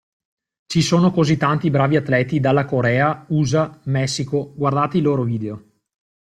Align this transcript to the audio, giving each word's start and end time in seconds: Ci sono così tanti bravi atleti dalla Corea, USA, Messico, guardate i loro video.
Ci 0.65 0.81
sono 0.81 1.11
così 1.11 1.37
tanti 1.37 1.69
bravi 1.69 1.95
atleti 1.95 2.39
dalla 2.39 2.65
Corea, 2.65 3.23
USA, 3.29 3.79
Messico, 3.83 4.51
guardate 4.55 4.97
i 4.97 5.01
loro 5.01 5.21
video. 5.23 5.63